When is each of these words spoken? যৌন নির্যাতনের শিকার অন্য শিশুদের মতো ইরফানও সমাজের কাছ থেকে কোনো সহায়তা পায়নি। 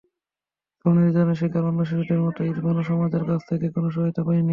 যৌন 0.79 0.95
নির্যাতনের 0.97 1.39
শিকার 1.41 1.63
অন্য 1.63 1.81
শিশুদের 1.85 2.19
মতো 2.25 2.39
ইরফানও 2.43 2.83
সমাজের 2.89 3.23
কাছ 3.29 3.41
থেকে 3.49 3.65
কোনো 3.75 3.87
সহায়তা 3.89 4.21
পায়নি। 4.27 4.49